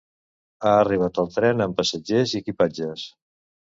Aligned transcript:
Ha 0.65 0.71
arribat 0.85 1.21
el 1.25 1.31
tren 1.37 1.63
amb 1.69 1.79
passatgers 1.83 2.37
i 2.37 2.45
equipatges. 2.45 3.09